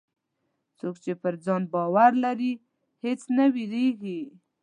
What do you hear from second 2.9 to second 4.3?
هېڅ نه وېرېږي.